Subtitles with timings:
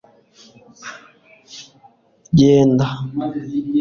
[2.39, 2.89] genda